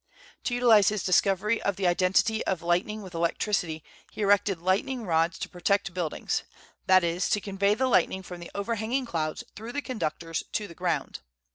[0.45, 5.37] To utilize his discovery of the identity of lightning with electricity he erected lightning rods
[5.37, 6.41] to protect buildings,
[6.87, 11.19] that is, to convey the lightning from the overhanging clouds through conductors to the ground.